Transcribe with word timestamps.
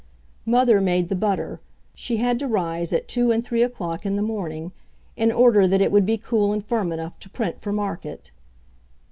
Mother 0.47 0.81
made 0.81 1.09
the 1.09 1.15
butter. 1.15 1.59
She 1.93 2.17
had 2.17 2.39
to 2.39 2.47
rise 2.47 2.91
at 2.91 3.07
two 3.07 3.31
and 3.31 3.45
three 3.45 3.61
o'clock 3.61 4.03
in 4.03 4.15
the 4.15 4.23
morning, 4.23 4.71
in 5.15 5.31
order 5.31 5.67
that 5.67 5.79
it 5.79 5.91
would 5.91 6.07
be 6.07 6.17
cool 6.17 6.51
and 6.53 6.65
firm 6.65 6.91
enough 6.91 7.19
to 7.19 7.29
print 7.29 7.61
for 7.61 7.71
market. 7.71 8.31